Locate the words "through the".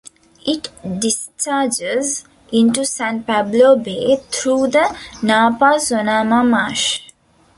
4.31-4.97